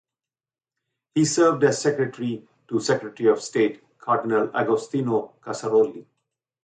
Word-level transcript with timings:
He 1.13 1.25
served 1.25 1.63
as 1.63 1.79
secretary 1.79 2.47
to 2.69 2.79
Secretary 2.79 3.29
of 3.29 3.39
State 3.39 3.83
Cardinal 3.99 4.49
Agostino 4.51 5.35
Casaroli. 5.43 6.07